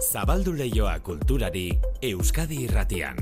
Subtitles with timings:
[0.00, 1.66] Zabaldu leioa kulturari
[2.00, 3.18] Euskadi irratian.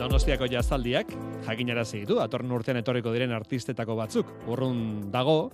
[0.00, 1.12] Donostiako jazaldiak,
[1.44, 5.52] jakinarazi ditu, atorren urtean etorriko diren artistetako batzuk, urrun dago,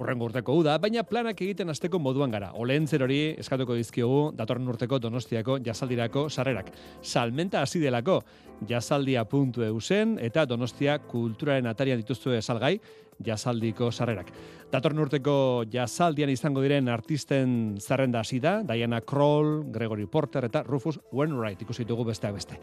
[0.00, 2.50] urren urteko uda, baina planak egiten hasteko moduan gara.
[2.56, 6.72] Olentzer hori eskatuko dizkiogu datorren urteko Donostiako jazaldirako sarrerak.
[7.02, 8.20] Salmenta hasi delako
[8.68, 12.78] jazaldia.eu zen eta Donostia kulturaren atarian dituztu salgai
[13.20, 14.32] jazaldiko sarrerak.
[14.70, 15.34] Datorren urteko
[15.68, 21.84] jazaldian izango diren artisten zerrenda hasi da, Diana Kroll, Gregory Porter eta Rufus Wainwright ikusi
[21.84, 22.60] dugu besteak beste.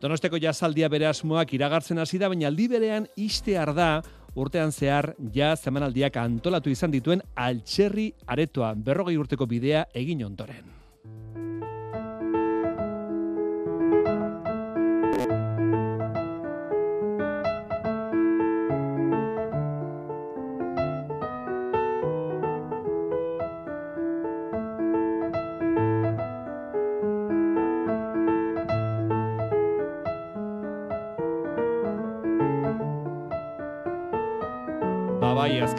[0.00, 3.90] Donostiako jazaldia bere asmoak iragartzen hasi da, baina aldi berean istear da
[4.34, 10.79] urtean zehar ja zemanaldiak antolatu izan dituen altxerri aretoa berrogei urteko bidea egin ondoren.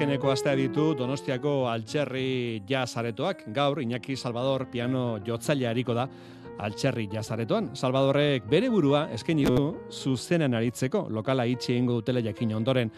[0.01, 3.43] Azkeneko astea ditu Donostiako Altxerri Jazaretoak.
[3.53, 6.07] Gaur Iñaki Salvador piano jotzaile hariko da
[6.57, 7.75] Altxerri Jazaretoan.
[7.77, 12.89] Salvadorrek bere burua eskaini du zuzenan aritzeko lokala itxi eingo dutela jakin ondoren.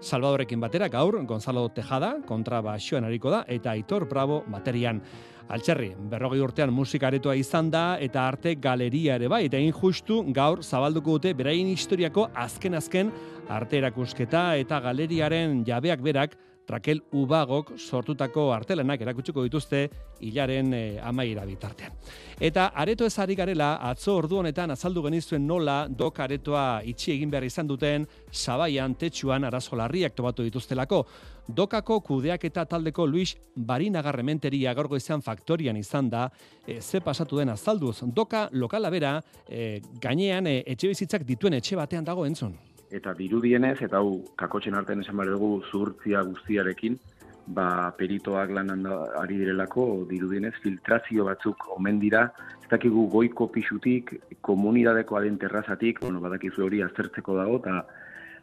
[0.00, 5.02] Salvadorrekin batera gaur Gonzalo Tejada kontra basioan hariko da eta Aitor Bravo baterian.
[5.50, 10.62] Altxerri, berrogei urtean musika aretoa izan da eta arte galeria ere bai, eta justu gaur
[10.62, 13.10] zabalduko dute beraien historiako azken-azken
[13.48, 19.82] arte erakusketa eta galeriaren jabeak berak Raquel Ubagok sortutako artelenak erakutsiko dituzte
[20.22, 21.92] hilaren e, amaira bitartean.
[22.40, 27.30] Eta areto ez ari garela, atzo ordu honetan azaldu genizuen nola dok aretoa itxi egin
[27.30, 31.04] behar izan duten sabaian, tetsuan, arazolarriak tobatu dituztelako.
[31.48, 36.28] Dokako kudeak eta taldeko Luis Barinagarrementeria gorgo izan faktorian izan da,
[36.66, 38.00] e, ze pasatu den azalduz.
[38.06, 42.54] Doka lokala bera, e, gainean e, etxe bizitzak dituen etxe batean dago entzun
[42.92, 46.98] eta dirudienez, eta hau kakotxen artean esan behar dugu zuhurtzia guztiarekin,
[47.46, 48.86] ba, peritoak lan
[49.18, 52.28] ari direlako dirudienez filtrazio batzuk omen dira,
[52.62, 57.82] ez dakigu goiko pixutik, komunidadeko aden terrazatik, bueno, badakizu hori aztertzeko dago, eta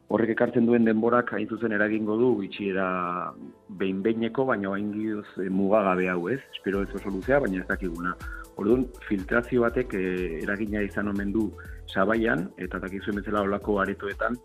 [0.10, 2.90] horrek ekartzen duen denborak hain zuzen eragingo du itxiera
[3.82, 8.16] behin-beineko, baina hain giz e, mugagabe hau ez, espero ez oso luzea, baina ez dakiguna.
[8.58, 10.08] Orduan, filtrazio batek e,
[10.42, 11.52] eragina izan omen du
[11.94, 14.38] sabaian, eta dakizuen bezala olako aretoetan,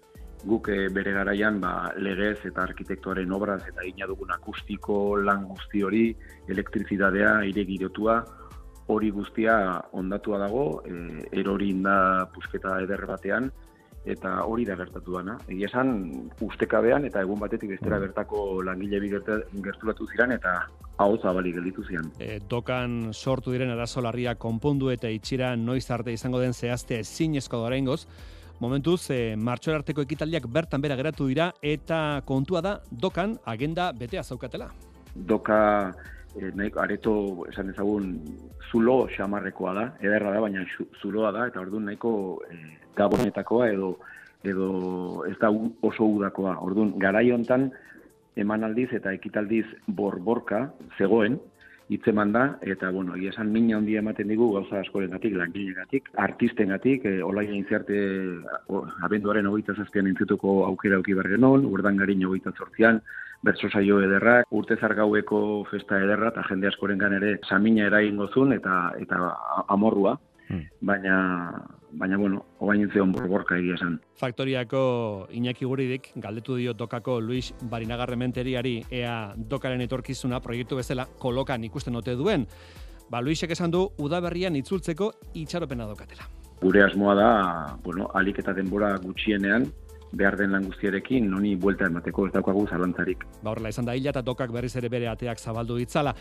[0.44, 5.82] guk e, bere garaian ba, legez eta arkitektuaren obraz eta ina dugun akustiko lan guzti
[5.82, 6.06] hori,
[6.48, 8.18] elektrizidadea, ire girotua,
[8.92, 9.56] hori guztia
[9.96, 11.98] ondatua dago, e, erorin da
[12.34, 13.50] pusketa eder batean,
[14.04, 15.38] eta hori da gertatu dana.
[15.48, 15.94] Egia esan,
[16.44, 18.06] ustekabean eta egun batetik bestera mm.
[18.06, 20.54] gertako langile bi gerturatu ziren eta
[20.98, 22.12] hau zabali gelditu ziren.
[22.20, 27.64] E, dokan sortu diren arazolarria konpondu eta itxira noiz arte izango den zehazte ezin esko
[27.64, 28.04] dorengoz,
[28.62, 34.22] Momentuz, e, martxor arteko ekitaldiak bertan bera geratu dira eta kontua da dokan agenda betea
[34.22, 34.68] zaukatela.
[35.14, 35.58] Doka
[36.36, 38.18] e, areto esan ezagun
[38.70, 40.64] zulo xamarrekoa da, ederra da, baina
[41.00, 42.58] zuloa da, eta orduan nahiko e,
[42.96, 43.96] gabonetakoa edo
[44.44, 46.58] edo ez da oso udakoa.
[46.60, 47.70] Orduan, garai hontan
[48.36, 50.66] emanaldiz eta ekitaldiz borborka
[50.98, 51.38] zegoen,
[51.88, 56.08] hitzeman da, eta, bueno, egia esan mina handia ematen digu gauza askoren gatik, langile gatik,
[56.16, 57.98] artisten gatik, e, olai inziarte
[59.04, 63.02] abenduaren hogeita zazpian intzutuko aukera auki bergenon, urdan garin hogeita zortzian,
[63.44, 65.38] bertso saio ederrak, urte zargaueko
[65.70, 69.18] festa ederra, eta jende askoren ere samina erain gozun, eta, eta
[69.68, 70.16] amorrua,
[70.48, 70.68] hmm.
[70.80, 71.16] baina
[71.94, 74.00] baina bueno, ogain zeon borborka egia esan.
[74.18, 81.96] Faktoriako Iñaki Guridik galdetu dio dokako Luis Barinagarrementeriari ea dokaren etorkizuna proiektu bezala kolokan ikusten
[81.96, 82.48] ote duen.
[83.10, 86.26] Ba, Luisek esan du udaberrian itzultzeko itxaropena dokatela.
[86.62, 87.30] Gure asmoa da,
[87.84, 89.68] bueno, alik eta denbora gutxienean,
[90.16, 93.24] behar den lan guztiarekin noni buelta emateko ez daukagu zalantzarik.
[93.42, 96.14] Ba horrela izan da hila eta dokak berriz ere bere ateak zabaldu ditzala.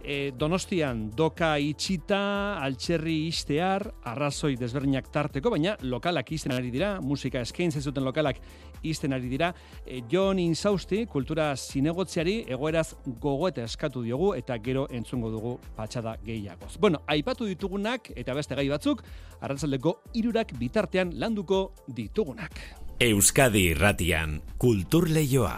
[0.00, 7.42] E, donostian doka itxita, altxerri istear, arrazoi desberdinak tarteko, baina lokalak izten ari dira, musika
[7.44, 8.40] eskaintzen zuten lokalak
[8.82, 9.52] izten ari dira.
[9.84, 16.76] E, Jon Insausti, kultura zinegotziari, egoeraz gogoeta eskatu diogu eta gero entzungo dugu patxada gehiagoz.
[16.80, 19.04] Bueno, aipatu ditugunak eta beste gai batzuk,
[19.40, 22.89] arratzaldeko irurak bitartean landuko ditugunak.
[23.00, 25.54] Euskadi Irratian, Kultur Leioa,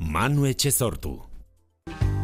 [0.00, 1.12] Manu Etxezortu.
[1.86, 2.19] Nire,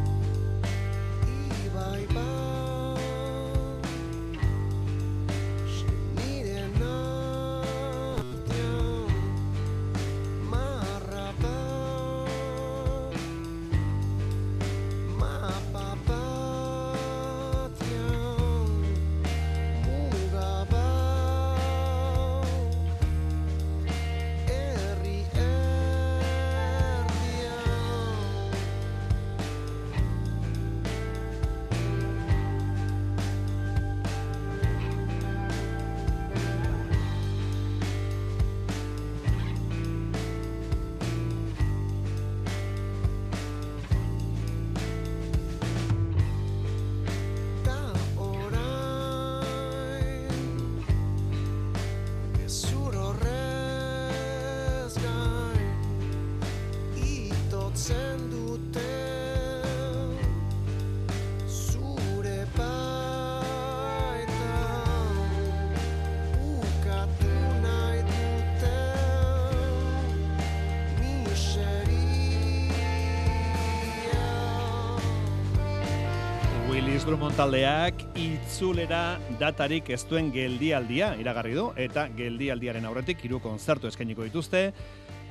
[77.06, 84.26] Drummond taldeak itzulera datarik ez duen geldialdia iragarri du eta geldialdiaren aurretik hiru kontzertu eskainiko
[84.26, 84.62] dituzte.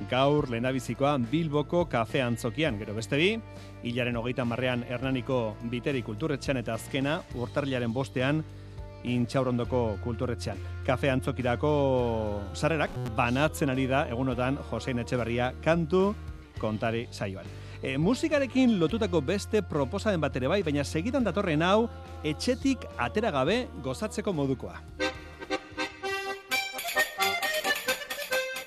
[0.08, 3.28] Gaur lehendabizikoa Bilboko kafe antzokian, gero beste bi,
[3.84, 8.40] hilaren hogeita marrean Hernaniko Biteri kulturretxean eta azkena urtarrilaren bostean
[9.04, 10.64] intxaurondoko kulturretxean.
[10.88, 11.76] Kafe antzokirako
[12.54, 16.08] sarrerak banatzen ari da egunotan Josein Etxeberria kantu
[16.56, 17.65] kontari saioan.
[17.82, 21.88] E, musikarekin lotutako beste proposamen bat ere bai, baina segidan datorren hau
[22.24, 24.80] etxetik atera gabe gozatzeko modukoa.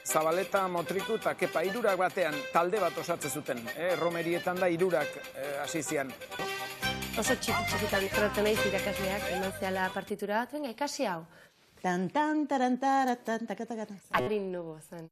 [0.09, 3.61] Zabaleta, Motriku eta Kepa irurak batean talde bat osatze zuten.
[3.77, 3.95] Eh?
[3.99, 6.09] Romerietan da irurak eh, hasi zian.
[7.19, 11.21] Oso txiki txikitan ikaratzen naiz irakasleak eman zehala partitura bat, venga, ikasi hau.
[11.83, 13.95] Tan tan taran taratan takatakata.
[14.19, 15.09] Adrin nubo zen.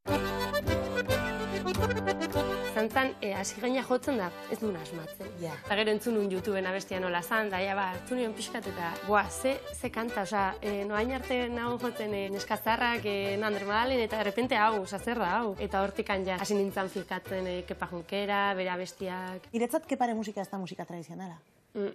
[2.77, 5.29] Zantzan, e, hasi gaina jotzen da, ez duen asmatzen.
[5.41, 5.55] Ja.
[5.65, 8.91] Eta gero entzun nun YouTubeen abestia nola zan, da, ja, ba, hartu nion pixkat eta,
[9.07, 14.03] boa, ze, ze kanta, oza, e, noain arte nago jotzen e, neskazarrak, e, Nander Madalen,
[14.05, 15.55] eta repente hau, oza, zer da, hau.
[15.57, 19.49] Eta hortikan ja, hasi nintzen fikatzen e, kepa junkera, bere abestiak.
[19.57, 21.41] Iretzat kepare musika ez da musika tradizionala.
[21.73, 21.93] Mm.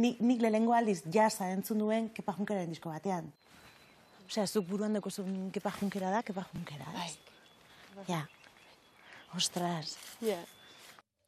[0.00, 3.28] Nik, nik lehengo aldiz jasa entzun duen kepa junkeraren disko batean.
[4.24, 7.10] Osea, zuk buruan deko zuen kepa junkera da, kepa junkera da.
[8.08, 8.28] Ja.
[9.34, 9.96] Ostras.
[10.20, 10.44] Yeah.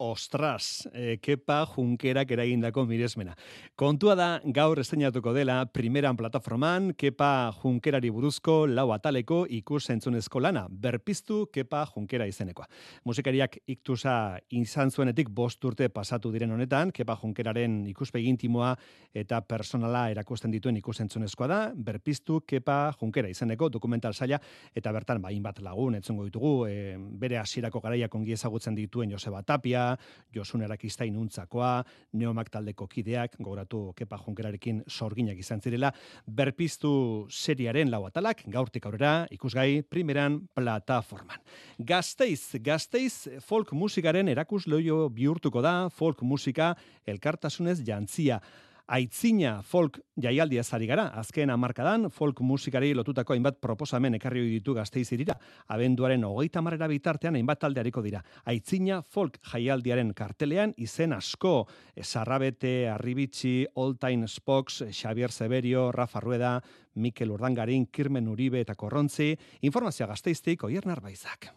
[0.05, 3.33] Ostras, e, kepa junkerak eragindako miresmena.
[3.75, 10.67] Kontua da gaur esteinatuko dela primeran plataforman kepa junkerari buruzko lau ataleko ikus entzunezko lana,
[10.69, 12.69] berpiztu kepa junkera izenekoa.
[13.09, 14.17] Musikariak iktusa
[14.53, 18.75] izan zuenetik bost urte pasatu diren honetan, kepa junkeraren ikuspegi intimoa
[19.15, 24.37] eta personala erakusten dituen ikus entzunezkoa da, berpiztu kepa junkera izeneko dokumental saia
[24.77, 29.41] eta bertan bain bat lagun etzongo ditugu, e, bere hasierako garaiak ongi ezagutzen dituen Joseba
[29.43, 29.94] Tapia,
[30.35, 31.85] Josun Erakista inuntzakoa,
[32.19, 35.93] Neomak taldeko kideak, gogoratu Kepa Junkerarekin sorginak izan zirela,
[36.27, 41.41] berpiztu seriaren lau atalak, gaurtik aurrera, ikusgai, primeran plataforman.
[41.79, 46.75] Gazteiz, gazteiz folk musikaren erakus loio bihurtuko da, folk musika
[47.07, 48.41] elkartasunez jantzia.
[48.85, 55.07] Aitzina folk jaialdia zari gara, azken amarkadan folk musikari lotutako hainbat proposamen ekarri ditu gazteiz
[55.17, 55.39] irira.
[55.73, 58.21] Abenduaren hogeita marrera bitartean hainbat taldeariko dira.
[58.45, 61.67] Aitzina folk jaialdiaren kartelean izen asko.
[61.97, 66.61] Sarrabete, Arribitsi, All Time Spox, Xavier Severio, Rafa Rueda,
[66.97, 69.33] Mikel Urdangarin, Kirmen Uribe eta Korrontzi.
[69.63, 71.55] Informazioa gazteiztik, oier narbaizak.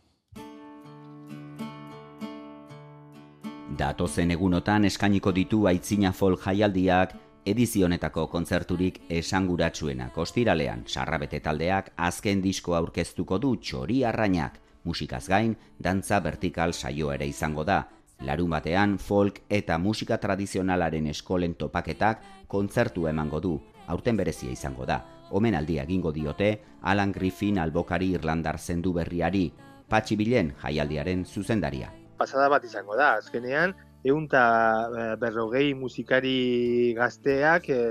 [3.78, 7.12] Datozen egunotan eskainiko ditu aitzina folk jaialdiak
[7.46, 10.18] edizionetako kontzerturik esanguratsuenak.
[10.18, 17.28] Ostiralean sarrabete taldeak azken disko aurkeztuko du txori arrainak, musikaz gain, dantza vertikal saio ere
[17.30, 17.84] izango da.
[18.26, 23.54] Larun batean folk eta musika tradizionalaren eskolen topaketak kontzertu emango du,
[23.86, 25.04] aurten berezia izango da.
[25.30, 26.50] Omenaldia egingo diote
[26.82, 29.52] Alan Griffin albokari Irlandar zendu berriari,
[29.88, 33.16] patxi bilen jaialdiaren zuzendaria pasada bat izango da.
[33.22, 37.82] Azkenean, egun eta berrogei musikari gazteak e,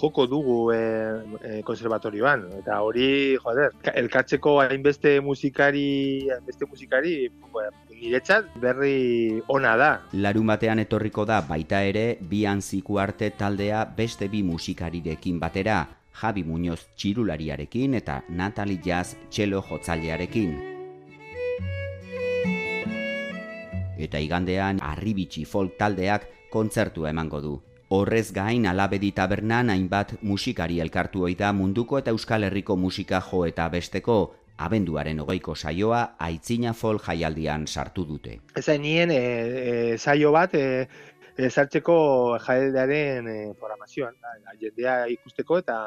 [0.00, 0.78] joko dugu e,
[1.42, 2.46] e, konservatorioan.
[2.60, 7.14] Eta hori, joder, elkartzeko hainbeste musikari, hainbeste musikari,
[8.00, 9.90] niretzat berri ona da.
[10.12, 15.84] Larun batean etorriko da baita ere, bi anziku arte taldea beste bi musikarirekin batera,
[16.20, 20.69] Javi Muñoz txirulariarekin eta Natalie Jazz txelo jotzailearekin.
[24.02, 27.54] Eta igandean arribitsi folk taldeak kontzertua emango du.
[27.90, 33.68] Horrez gain alabedi tabernan hainbat musikari elkartu da munduko eta euskal herriko musika jo eta
[33.68, 38.40] besteko abenduaren hogeiko saioa aitzina folk jaialdian sartu dute.
[38.56, 40.86] Ezain nien e, saio bat e,
[41.36, 44.14] e, sartzeko jaialdiaren e, programazioan,
[44.60, 45.80] jendea ikusteko eta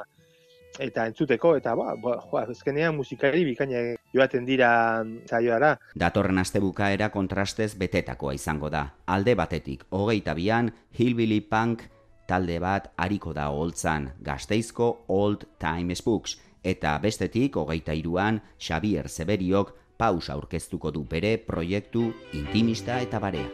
[0.82, 5.78] eta entzuteko eta ba, ba jo, azkenean musikari bikaina joaten dira saioara.
[6.00, 8.86] Datorren astebukaera kontrastez betetakoa izango da.
[9.08, 11.88] Alde batetik, hogeita bian, Hillbilly Punk
[12.28, 19.74] talde bat hariko da holtzan, gazteizko Old Time Spooks, eta bestetik, hogeita iruan, Xavier Zeberiok
[19.98, 23.50] pausa aurkeztuko du bere proiektu intimista eta barea.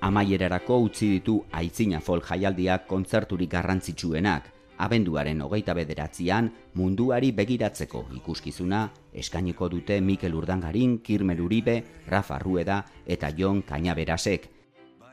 [0.00, 4.48] Amaierarako utzi ditu aitzina folk jaialdiak kontzerturik garrantzitsuenak,
[4.80, 13.30] abenduaren hogeita bederatzean munduari begiratzeko ikuskizuna eskainiko dute Mikel Urdangarin, Kirmel Uribe, Rafa Rueda eta
[13.36, 14.48] Jon Kainaberasek.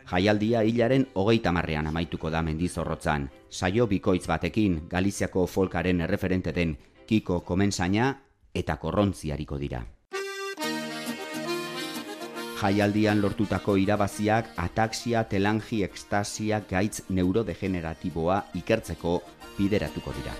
[0.08, 7.42] Jaialdia hilaren hogeita marrean amaituko da mendizorrotzan, saio bikoitz batekin Galiziako folkaren erreferente den Kiko
[7.42, 8.14] Komensaina
[8.56, 9.84] eta Korrontziariko dira.
[12.58, 19.20] Jaialdian lortutako irabaziak ataxia, telangi, ekstasia, gaitz neurodegeneratiboa ikertzeko
[19.58, 20.34] bideratuko dira.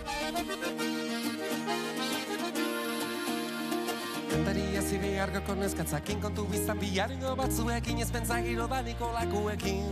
[4.30, 9.84] Kantaria zibi argoko neskatzakin kontu bizan biharingo batzuekin ez pentsagiro daniko lakuekin.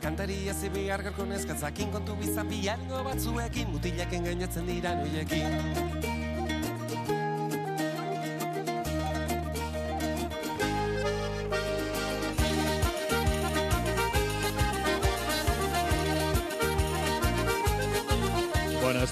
[0.00, 6.09] Kantaria zibi argoko neskatzakin kontu bizan biharingo batzuekin mutilaken gainatzen dira noiekin.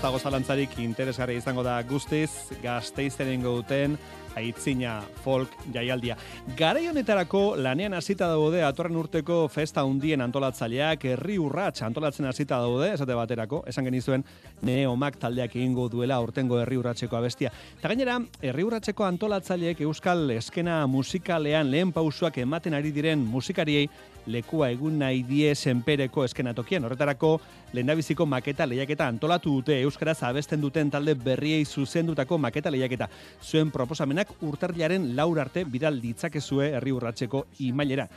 [0.09, 2.31] Dago zalantzarik interesgarri izango da guztiz,
[2.63, 3.99] gazteizenen duten
[4.39, 6.17] aitzina folk jaialdia.
[6.59, 12.93] Garai honetarako lanean hasita daude atorren urteko festa hundien antolatzaileak herri urrats antolatzen hasita daude,
[12.95, 14.25] esate baterako, esan genizuen
[14.63, 17.53] neomak taldeak egingo duela urtengo herri urratseko abestia.
[17.79, 23.89] Eta gainera, herri urratseko antolatzaileek euskal eskena musikalean lehen pausuak ematen ari diren musikariei
[24.29, 26.85] lekua egun nahi die senpereko eskenatokian.
[26.85, 27.33] Horretarako,
[27.73, 33.09] lehendabiziko maketa lehiaketa antolatu dute Euskaraz abesten duten talde berriei zuzendutako maketa lehiaketa.
[33.43, 38.09] Zuen proposamenak urtarriaren laur arte bidal ditzakezue herri urratseko imailera.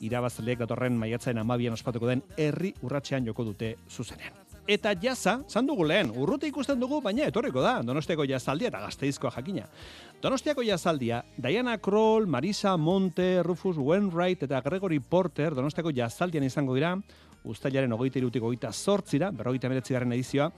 [0.00, 4.36] Irabazleek datorren maiatzaren amabian ospatuko den herri urratsean joko dute zuzenean.
[4.68, 9.30] Eta jaza, zan dugu lehen, urrute ikusten dugu, baina etorriko da, donostiako jazaldia eta gazteizkoa
[9.38, 9.64] jakina.
[10.20, 16.92] Donostiako jazaldia, Diana Kroll, Marisa Monte, Rufus Wainwright eta Gregory Porter donostiako jazaldian izango dira,
[17.48, 20.50] ustailaren ogeita irutik ogeita sortzira, berrogeita meretzi edizioa,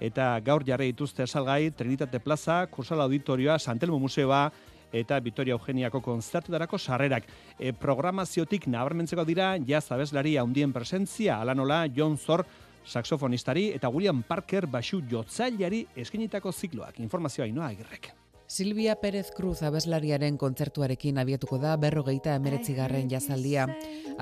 [0.00, 4.50] eta gaur jarri dituzte salgai, Trinitate Plaza, Kursal Auditorioa, Santelmo Museoa,
[4.92, 7.26] eta Victoria Eugeniako konzertutarako sarrerak.
[7.58, 12.46] E, programaziotik nabarmentzeko dira, jaz abeslari handien presentzia, alanola, John Zor,
[12.86, 17.00] saxofonistari eta William Parker basu jotzailari eskinitako zikloak.
[17.02, 18.12] Informazioa inoa agirrek.
[18.48, 23.66] Silvia Pérez Cruz abeslariaren kontzertuarekin abiatuko da berrogeita emeretzigarren jazaldia.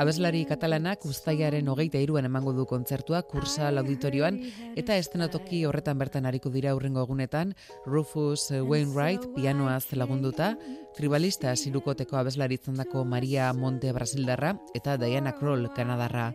[0.00, 4.40] Abeslari katalanak ustaiaren hogeita iruan emango du kontzertua kursal auditorioan
[4.81, 7.52] eta estenatoki horretan bertan hariko dira urrengo egunetan
[7.85, 10.54] Rufus Wainwright pianoaz lagunduta,
[10.97, 16.33] tribalista sirukoteko abeslaritzen dako Maria Monte Brasildarra eta Diana Kroll Kanadarra.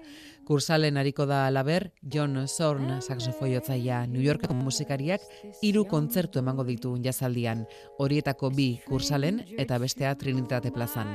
[0.50, 5.22] Kursalen hariko da alaber, John Zorn saxofoiotzaia New Yorkeko musikariak
[5.62, 7.68] hiru kontzertu emango ditu jazaldian,
[8.02, 11.14] horietako bi kursalen eta bestea Trinitate plazan.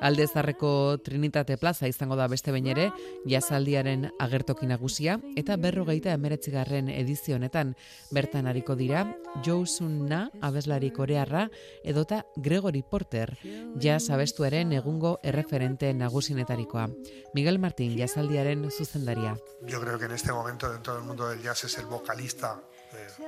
[0.00, 2.90] Aldezarreko Trinitate Plaza izango da beste behin ere,
[3.28, 7.74] jazaldiaren agertoki nagusia eta berrogeita emeretzigarren edizionetan
[8.10, 9.06] bertan hariko dira
[9.44, 11.48] Joe Na abeslari korearra
[11.84, 13.36] edota Gregory Porter
[13.80, 16.88] jaz abestuaren egungo erreferente nagusinetarikoa.
[17.34, 19.36] Miguel Martín jazaldiaren zuzendaria.
[19.66, 22.62] Yo creo que en este momento dentro del mundo del jazz es el vocalista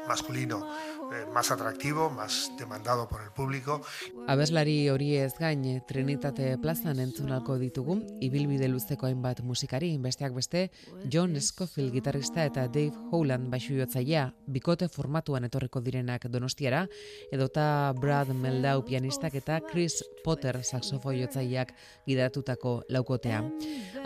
[0.06, 0.66] masculino
[1.12, 3.82] eh, más atractivo, más demandado por el público.
[4.26, 10.70] Abeslari hori ez gain Trinitate plazan entzunalko ditugu, ibilbide luzeko hainbat musikari, besteak beste,
[11.10, 16.86] John Scofield gitarrista eta Dave Howland baixuiotzailea, bikote formatuan etorriko direnak donostiara,
[17.32, 21.72] edota Brad Meldau pianistak eta Chris Potter saxofoiotzaileak
[22.06, 23.42] gidatutako laukotea.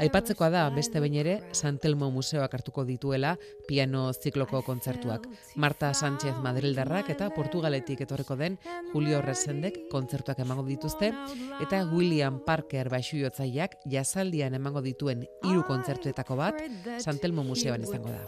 [0.03, 3.37] Aipatzekoa da, beste behin ere, Santelmo Museoak hartuko dituela
[3.69, 5.27] piano zikloko kontzertuak.
[5.55, 8.59] Marta Sánchez Madrildarrak eta Portugaletik etorreko den
[8.93, 11.13] Julio Resendek kontzertuak emango dituzte
[11.61, 16.63] eta William Parker baixuiotzaileak jazaldian emango dituen hiru kontzertuetako bat
[16.99, 18.25] Santelmo Museoan izango da.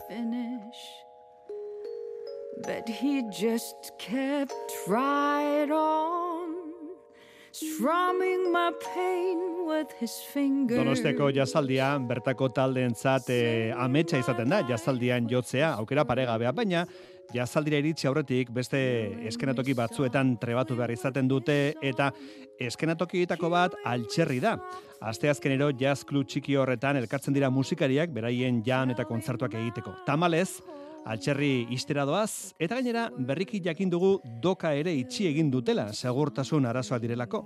[2.64, 4.54] But he just kept
[4.86, 6.54] right on
[7.54, 10.78] strumming my pain with his fingers.
[10.78, 13.40] Donostiako jazaldia bertako taldeentzat e,
[13.78, 16.84] ametsa izaten da jazaldian jotzea, aukera paregabea, baina
[17.32, 18.78] jazaldira iritsi aurretik beste
[19.30, 22.10] eskenatoki batzuetan trebatu behar izaten dute eta
[22.60, 24.56] eskenatokietako bat altxerri da.
[25.04, 29.92] Asteazkenero jazz klub txiki horretan elkartzen dira musikariak beraien jan eta kontzertuak egiteko.
[30.06, 30.62] Tamalez,
[31.04, 36.98] altxerri istera doaz, eta gainera berriki jakin dugu doka ere itxi egin dutela, segurtasun arazoa
[37.02, 37.44] direlako.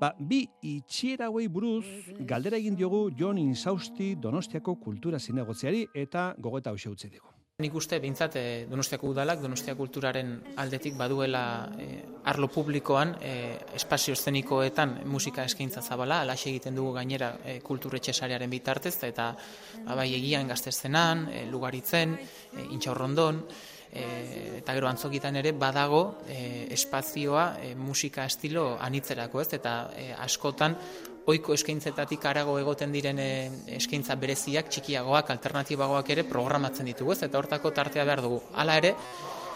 [0.00, 1.84] Ba, bi itxiera hauei buruz,
[2.26, 7.33] galdera egin diogu Jon Insausti Donostiako kultura zinegotziari eta gogeta hau utzi dugu.
[7.62, 11.42] Nik uste, bintzat, eh, Donostiako udalak, Donostia kulturaren aldetik baduela
[11.78, 18.12] eh, arlo publikoan, eh, espazio eszenikoetan musika eskaintza zabala, alaxe egiten dugu gainera eh, kulturetxe
[18.12, 19.28] sarearen bitartez, eta
[19.84, 23.38] ba, bai egian gaztezzenan, eh, lugaritzen, eh, intxaurrondon,
[23.94, 29.52] e, eta gero antzokitan ere badago e, espazioa e, musika estilo anitzerako ez?
[29.60, 30.74] Eta e, askotan
[31.26, 33.28] ohiko eskaintzetatik arago egoten diren e,
[33.78, 38.94] eskaintza bereziak txikiagoak alternatibagoak ere programatzen ditugu ez eta hortako tartea behar dugu hala ere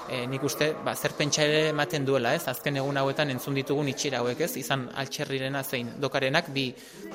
[0.09, 2.47] e, nik uste ba, zer pentsa ere ematen duela, ez?
[2.49, 4.51] Azken egun hauetan entzun ditugun itxira hauek, ez?
[4.61, 6.67] Izan altxerrirena zein dokarenak bi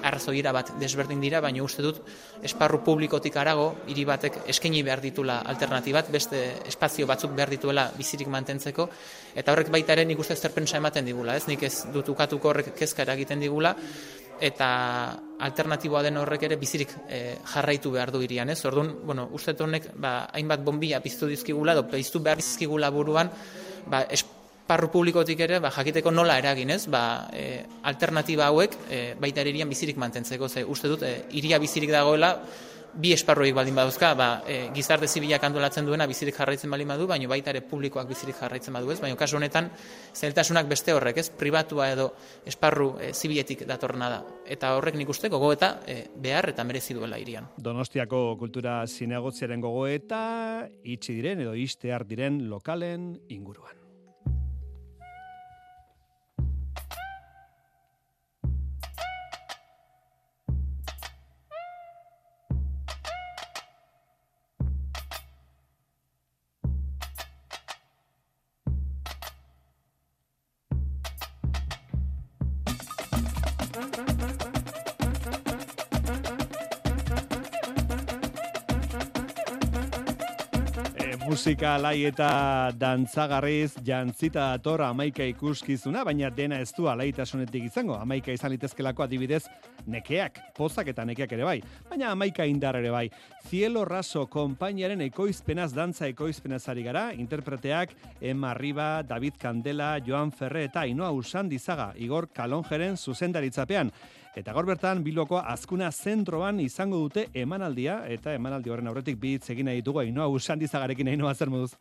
[0.05, 2.03] arrazoira bat desberdin dira, baina uste dut
[2.45, 8.29] esparru publikotik arago hiri batek eskaini behar ditula alternatibat, beste espazio batzuk behar dituela bizirik
[8.29, 8.89] mantentzeko
[9.36, 11.48] eta horrek baita ere nik uste zer pentsa ematen digula, ez?
[11.50, 13.74] Nik ez dut ukatuko horrek kezka eragiten digula
[14.42, 14.70] eta
[15.44, 18.60] alternatiboa den horrek ere bizirik e, jarraitu behar du irian, ez?
[18.66, 23.32] Orduan, bueno, uste honek, ba, hainbat bombilla piztu dizkigula, edo piztu behar dizkigula buruan,
[23.92, 26.86] ba, esparru publikotik ere, ba, jakiteko nola eragin, ez?
[26.88, 31.92] Ba, e, alternatiba hauek, e, baita irian bizirik mantentzeko, ze uste dut, e, iria bizirik
[31.92, 32.38] dagoela,
[32.93, 37.27] bi esparroik baldin baduzka, ba, e, gizarte zibilak antolatzen duena bizirik jarraitzen baldin badu, baina
[37.29, 39.69] baita ere publikoak bizirik jarraitzen badu ez, baina kasu honetan
[40.13, 42.09] zeltasunak beste horrek, ez, pribatua edo
[42.45, 44.23] esparru e, zibiletik datorna da.
[44.45, 47.50] Eta horrek nik uste gogoeta e, behar eta merezi duela irian.
[47.57, 50.23] Donostiako kultura zinegotziaren gogoeta,
[50.83, 53.83] itxi diren edo istear diren lokalen inguruan.
[81.43, 87.97] Musika alai eta dantzagarriz jantzita dator amaika ikuskizuna, baina dena ez du alaitasunetik izango.
[87.99, 89.41] Amaika izan litezkelako adibidez
[89.84, 91.58] nekeak, pozak eta nekeak ere bai.
[91.89, 93.10] Baina amaika indar ere bai.
[93.49, 100.88] Cielo Raso konpainiaren ekoizpenaz dantza ekoizpenazari gara, interpreteak Emma Riba, David Candela, Joan Ferre eta
[100.88, 103.91] Inoa Usandizaga, Igor Kalonjeren zuzendaritzapean.
[104.34, 109.52] Eta gaur bertan Bilboko azkuna zentroan izango dute emanaldia eta emanaldi horren aurretik bi hitz
[109.54, 111.76] egin ditugu Ainoa Usandizagarekin Ainoa zer moduz.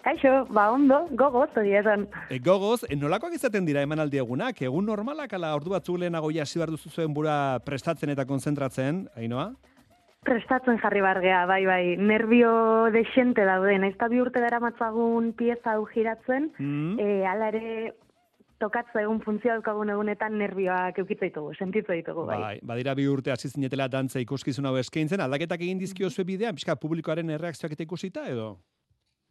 [0.00, 2.06] Kaixo, ba ondo, gogoz hori esan.
[2.30, 4.62] E, gogoz, e, nolakoak izaten dira emanaldi egunak?
[4.64, 9.50] Egun normalak ala ordu batzu lehenago jasi behar duzu zuen bura prestatzen eta konzentratzen, Ainoa?
[10.24, 11.82] Prestatzen jarri bargea, bai, bai.
[12.00, 12.50] Nervio
[12.94, 13.76] desente daude.
[13.78, 16.96] Naiz bi urte dara matzagun pieza hau giratzen, mm.
[16.96, 17.92] e, ala ere
[18.62, 22.38] tokatza egun funtzio daukagun egunetan nervioak eukitza ditugu, sentitza ditugu, bai.
[22.42, 22.56] bai.
[22.72, 26.76] badira bi urte hasi zinetela dantza ikuskizun hau eskaintzen, aldaketak egin dizkio zue bidea, pixka
[26.82, 28.56] publikoaren erreakzioak eta ikusita, edo?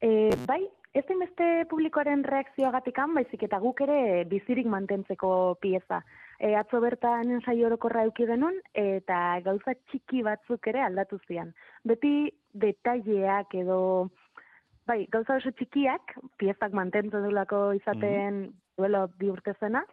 [0.01, 0.61] E, bai,
[0.93, 6.03] ez beste publikoaren reakzioagatik baizik eta guk ere bizirik mantentzeko pieza.
[6.39, 11.53] E, atzo bertan ensai orokorra euki genuen, eta gauza txiki batzuk ere aldatu zian.
[11.83, 14.09] Beti detaileak edo,
[14.85, 19.83] bai, gauza oso txikiak, piezak mantentzen dulako izaten mm duela bi urte zena,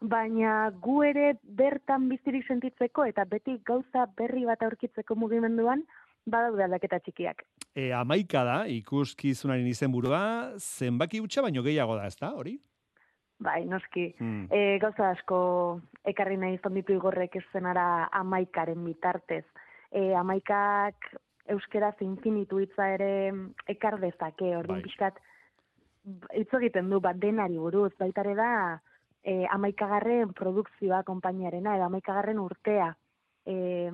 [0.00, 5.84] baina gu ere bertan bizirik sentitzeko eta beti gauza berri bat aurkitzeko mugimenduan,
[6.26, 7.42] badaude aldaketa txikiak.
[7.74, 10.22] E, amaika da, ikuskizunaren izenburua,
[10.58, 12.56] zenbaki utxa baino gehiago da, ez da, hori?
[13.44, 14.08] Bai, noski.
[14.20, 14.46] Hmm.
[14.52, 15.38] E, gauza asko
[16.06, 19.44] ekarri nahi zonditu igorrek ez zenara amaikaren bitartez.
[19.90, 21.10] E, amaikak
[21.52, 23.10] euskeraz infinitu hitza ere
[23.68, 24.86] ekar dezake, orduan bai.
[24.86, 25.18] pixkat,
[26.34, 28.50] hitz egiten du bat denari buruz, baitare da
[29.22, 32.90] e, amaikagarren produkzioa konpainiarena, edo amaikagarren urtea
[33.46, 33.90] e,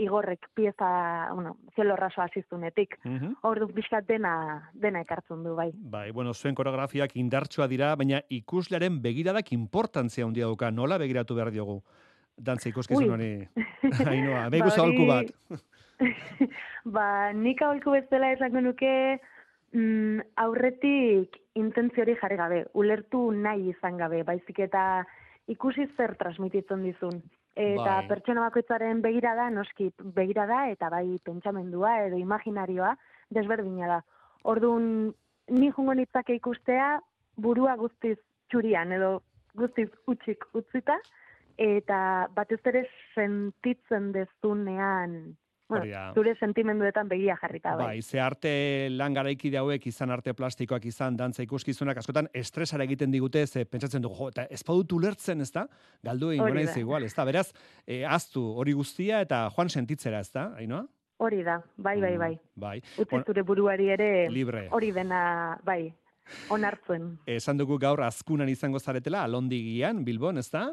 [0.00, 2.96] igorrek pieza, bueno, zielo raso asiztunetik.
[3.04, 4.32] Mm Hor duk bizkat dena,
[4.72, 5.70] dena ekartzen du, bai.
[5.74, 11.52] Bai, bueno, zuen koreografiak indartsua dira, baina ikuslearen begiradak importantzia handia duka, nola begiratu behar
[11.52, 11.80] diogu?
[12.36, 13.32] Dantza ikuskizun hori.
[14.06, 15.34] Ainoa, behiku zaholku bat.
[16.96, 18.94] ba, nik aholku bezala esango nuke,
[19.72, 25.04] mm, aurretik intentzio hori jarri gabe, ulertu nahi izan gabe, baizik eta
[25.50, 27.20] ikusi zer transmititzen dizun.
[27.60, 28.08] Eta bai.
[28.08, 32.94] pertsona bakoitzaren begirada, noski begirada, eta bai pentsamendua edo imaginarioa
[33.30, 33.98] desberdina da.
[34.44, 35.10] Orduan,
[35.50, 37.00] ni jungo nitzake ikustea,
[37.36, 38.16] burua guztiz
[38.50, 39.18] txurian edo
[39.58, 40.96] guztiz utxik utzita,
[41.60, 45.36] eta batez ere sentitzen dezunean
[45.70, 47.86] Bueno, zure sentimenduetan begia jarrita bai.
[47.86, 48.52] Bai, ze arte
[48.90, 54.02] lan garaiki hauek izan arte plastikoak izan dantza ikuskizunak askotan estresara egiten digute, ze pentsatzen
[54.02, 55.66] dugu, jo, eta ez badut ulertzen, ez da?
[56.02, 57.24] Galdu egin gona igual, ez da?
[57.24, 57.46] Beraz,
[57.86, 60.50] e, aztu hori guztia eta joan sentitzera, ez da?
[60.58, 60.86] Ainoa?
[61.20, 62.32] Hori da, bai, bai, bai.
[62.34, 62.76] Mm, bai.
[62.98, 64.66] Utsi zure buruari ere libre.
[64.72, 65.92] hori dena, bai,
[66.50, 67.12] onartzen.
[67.26, 70.70] Esan dugu gaur azkunan izango zaretela, alondigian, Bilbon, ez da?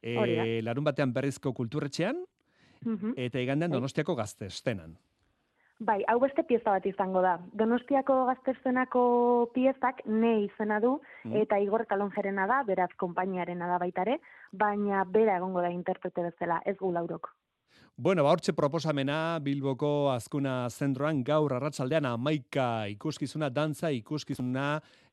[0.00, 2.24] E, larun batean berrizko kulturretxean,
[3.16, 3.78] eta igandean bai.
[3.78, 4.96] Donostiako gazte estenan.
[5.80, 7.38] Bai, hau beste pieza bat izango da.
[7.56, 9.02] Donostiako gaztezenako
[9.54, 10.98] piezak ne izena du,
[11.40, 14.18] eta Igor Kalonjerena da, beraz konpainiarena da baitare,
[14.52, 17.30] baina bera egongo da interprete bezala, ez gu laurok.
[18.00, 24.70] Bueno, ba, hortxe proposamena Bilboko azkuna zentroan gaur arratsaldean amaika ikuskizuna, dantza ikuskizuna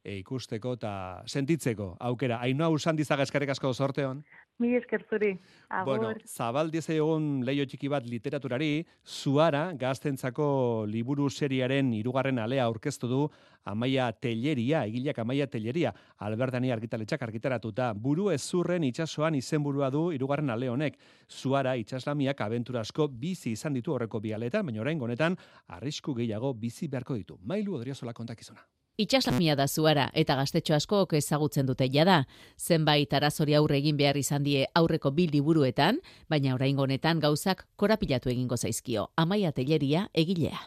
[0.07, 0.91] e, ikusteko eta
[1.27, 2.39] sentitzeko aukera.
[2.45, 4.23] Ainoa usan dizaga eskarek asko sorte hon?
[4.63, 5.33] Mi esker zuri.
[5.69, 5.99] Agur.
[5.99, 13.29] Bueno, zabal egun leio txiki bat literaturari, zuara gaztentzako liburu seriaren irugarren alea aurkeztu du
[13.67, 20.69] Amaia Telleria, egileak Amaia Telleria, Albertani argitaletxak argitaratuta, buru ezurren itsasoan izenburua du irugarren ale
[20.69, 20.97] honek.
[21.27, 25.37] Zuara itsaslamiak abentura asko bizi izan ditu horreko bialetan, baina orain honetan
[25.67, 27.39] arrisku gehiago bizi beharko ditu.
[27.43, 28.65] Mailu Odriozola kontakizuna.
[28.97, 32.23] Itxaslamia da zuara eta gaztetxo askok ezagutzen dute jada.
[32.57, 38.31] Zenbait arazori aurre egin behar izan die aurreko bil liburuetan, baina oraingo honetan gauzak korapilatu
[38.33, 39.11] egingo zaizkio.
[39.15, 40.57] Amaia Telleria egilea.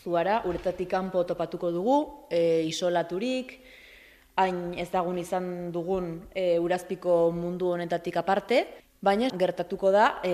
[0.00, 1.98] Zuara uretatik kanpo topatuko dugu,
[2.30, 3.52] e, isolaturik,
[4.40, 8.64] hain ezagun izan dugun e, urazpiko mundu honetatik aparte,
[9.04, 10.32] baina gertatuko da e,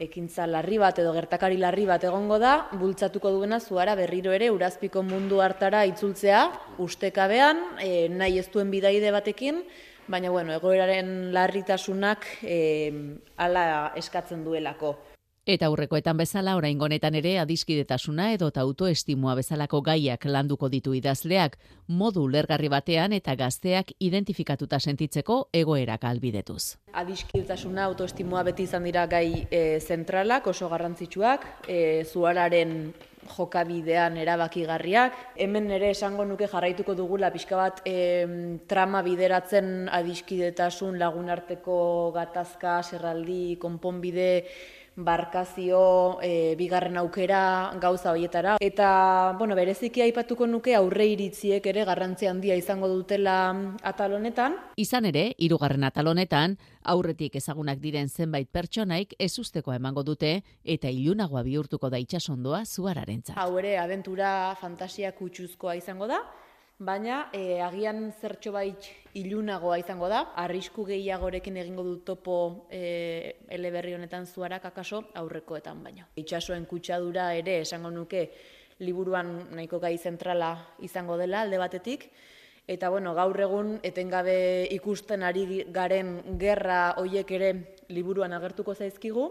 [0.00, 5.02] ekintza larri bat edo gertakari larri bat egongo da, bultzatuko duena zuara berriro ere urazpiko
[5.02, 6.44] mundu hartara itzultzea,
[6.84, 9.62] ustekabean, e, nahi ez duen bidaide batekin,
[10.06, 12.58] baina bueno, egoeraren larritasunak e,
[13.36, 14.94] ala eskatzen duelako.
[15.46, 21.54] Eta aurrekoetan bezala orain honetan ere adiskidetasuna edo autoestimua bezalako gaiak landuko ditu idazleak,
[21.86, 26.74] modu lergarri batean eta gazteak identifikatuta sentitzeko egoerak albidetuz.
[26.92, 32.90] Adiskidetasuna, autoestimua beti izan dira gai e, zentralak, oso garrantzitsuak, e, zuararen
[33.36, 35.36] jokabidean erabakigarriak.
[35.36, 41.78] Hemen ere esango nuke jarraituko dugula pixka bat e, trama bideratzen adiskidetasun lagunarteko
[42.18, 44.30] gatazka, serraldi, konponbide,
[44.96, 48.56] barkazio, e, bigarren aukera, gauza hoietara.
[48.60, 53.36] Eta, bueno, bereziki aipatuko nuke aurre iritziek ere garrantzi handia izango dutela
[53.84, 54.56] atalonetan.
[54.80, 61.90] Izan ere, hirugarren atalonetan, aurretik ezagunak diren zenbait pertsonaik ezustekoa emango dute eta ilunagoa bihurtuko
[61.90, 63.36] da itsasondoa zuararentzat.
[63.36, 66.22] Hau ere, aventura fantasia kutsuzkoa izango da,
[66.78, 73.94] baina e, agian zertxo bait ilunagoa izango da, arrisku gehiagorekin egingo du topo e, eleberri
[73.96, 76.04] honetan zuarak akaso aurrekoetan baino.
[76.16, 78.28] Itxasoen kutsadura ere esango nuke
[78.80, 80.52] liburuan nahiko gai zentrala
[80.84, 82.10] izango dela alde batetik,
[82.68, 87.52] eta bueno, gaur egun etengabe ikusten ari garen gerra hoiek ere
[87.88, 89.30] liburuan agertuko zaizkigu,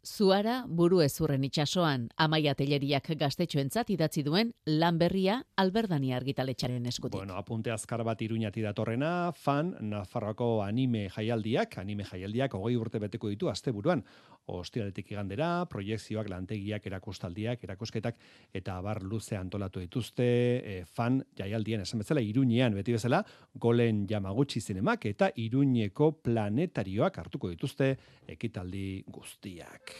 [0.00, 7.18] Zuara buru ezurren itsasoan amaia teleriak gaztetxoentzat idatzi duen lan berria alberdani argitaletxaren eskutik.
[7.18, 13.28] Bueno, apunte azkar bat iruñati datorrena, fan, Nafarroako anime jaialdiak, anime jaialdiak hogei urte beteko
[13.28, 14.04] ditu asteburuan
[14.58, 18.20] ostiraletik igandera, proiekzioak, lantegiak, erakustaldiak, erakusketak
[18.54, 23.22] eta abar luze antolatu dituzte, e, fan jaialdien esan bezala Iruñean beti bezala
[23.54, 27.94] Golen Yamaguchi zinemak eta Iruñeko planetarioak hartuko dituzte
[28.28, 29.94] ekitaldi guztiak.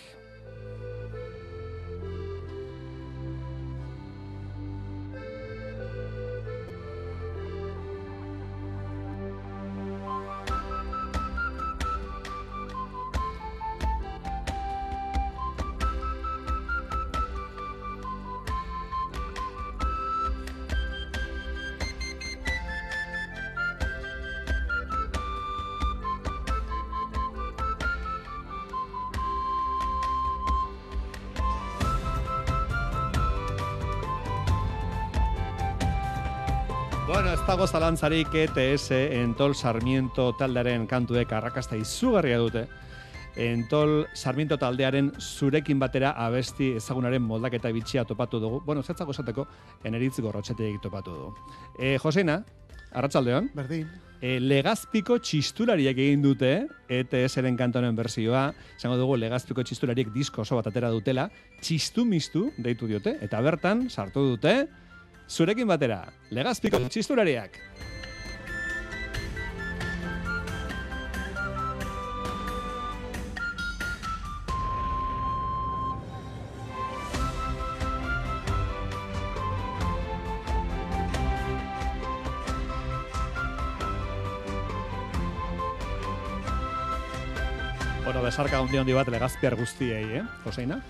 [37.20, 42.62] Bueno, ez dago zalantzarik ETS Entol Sarmiento taldearen kantuek arrakasta izugarria dute.
[43.36, 48.62] Entol Sarmiento taldearen zurekin batera abesti ezagunaren moldaketa bitxia topatu dugu.
[48.64, 49.44] Bueno, zetzako esateko,
[49.84, 51.36] eneritz gorrotxeteik topatu dugu.
[51.76, 52.40] E, Josena,
[52.88, 53.52] arratsaldeon.
[53.52, 53.92] Berdin.
[54.16, 56.54] E, legazpiko txistulariek egin dute,
[56.88, 61.28] ETS-eren kantonen berzioa, zango dugu legazpiko txistulariek disko oso bat atera dutela,
[61.60, 64.62] txistu mistu deitu diote, eta bertan sartu dute,
[65.30, 66.02] zurekin batera,
[66.34, 67.58] legazpiko txisturariak.
[88.04, 90.80] Bueno, besarka hundi handi bat legazpiar guztiei, eh, Joseina?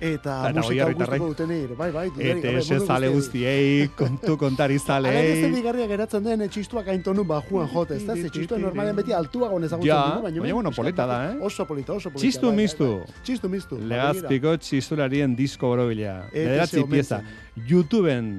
[0.00, 2.06] Eta, eta musika duten ere, bai, bai.
[2.22, 5.10] Eta ese zale guztiei, kontu kontari zalei.
[5.10, 8.14] Ala ez digarria geratzen den, txistuak aintonu bajuan jote, ez da?
[8.14, 11.38] Ze txistua normalen beti altua gonez agutzen ja, dugu, baina, baina bueno, polita da, eh?
[11.48, 12.22] Oso polita, oso polita.
[12.22, 12.90] Txistu bai, mistu.
[12.92, 13.24] Bai, bai.
[13.26, 13.78] Txistu mistu.
[13.94, 16.18] Legazpiko txistularien disko borobila.
[16.34, 17.22] Bederatzi pieza.
[17.68, 18.30] YouTubeen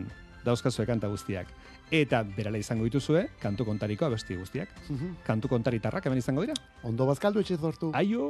[0.45, 1.51] dauzkazue kanta guztiak.
[1.91, 4.71] Eta berala izango dituzue, kantu kontariko abesti guztiak.
[5.25, 6.55] Kantu kontaritarrak hemen izango dira.
[6.87, 7.91] Ondo bazkaldu etxe zortu.
[7.97, 8.29] Aio!